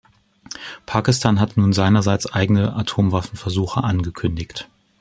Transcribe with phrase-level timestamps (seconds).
[0.87, 4.67] Pakistan hat nun seinerseits eigene Atomwaffenversuche angekündigt.